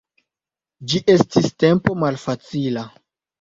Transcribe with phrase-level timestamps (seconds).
[0.93, 2.87] Ĝi estis tempo malfacila.